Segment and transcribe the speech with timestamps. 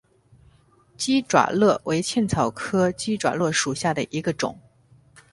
[0.97, 4.59] 鸡爪簕为茜草科鸡爪簕属下的一个种。